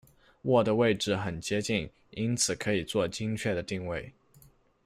[0.45, 4.11] 握的位置很接近，因此可以作精准的定位。